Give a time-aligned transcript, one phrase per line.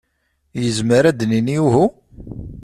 [0.61, 1.85] Yezmer ad d-nini uhu?